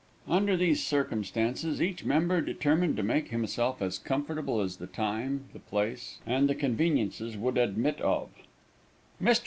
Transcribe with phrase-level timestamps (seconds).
[0.27, 5.59] Under these circumstances, each member determined to make himself as comfortable as the time, the
[5.59, 8.29] place, and the conveniences would admit of.
[9.21, 9.39] Mr.